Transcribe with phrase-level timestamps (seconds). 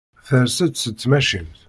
[0.27, 1.55] Ters-d seg tmacint.